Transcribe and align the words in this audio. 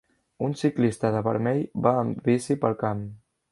Un 0.45 0.55
ciclista 0.61 1.11
de 1.17 1.21
vermell, 1.27 1.61
va 1.89 1.93
amb 1.99 2.25
bici 2.31 2.59
pel 2.67 2.77
camp. 2.83 3.07